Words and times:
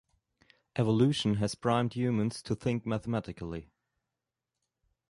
"Evolution 0.77 1.35
has 1.35 1.53
primed 1.53 1.93
humans 1.93 2.41
to 2.41 2.55
think 2.55 2.87
mathematically". 2.87 3.69